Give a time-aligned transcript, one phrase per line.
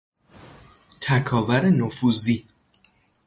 [1.01, 2.45] تکاور نفوذی